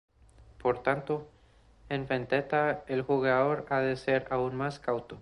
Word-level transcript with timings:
Por 0.57 0.81
tanto, 0.81 1.29
en 1.87 2.07
"Vendetta" 2.07 2.83
el 2.87 3.03
jugador 3.03 3.67
ha 3.69 3.81
de 3.81 3.95
ser 3.95 4.25
aún 4.31 4.55
más 4.55 4.79
cauto. 4.79 5.09